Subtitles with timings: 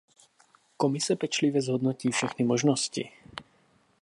[0.77, 3.11] Komise pečlivě zhodnotí všechny možnosti.